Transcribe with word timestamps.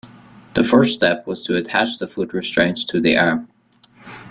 The 0.55 0.63
first 0.63 0.95
step 0.95 1.27
was 1.27 1.45
to 1.45 1.57
attach 1.57 1.99
the 1.99 2.07
foot 2.07 2.33
restraints 2.33 2.83
to 2.85 2.99
the 2.99 3.17
arm. 3.17 3.47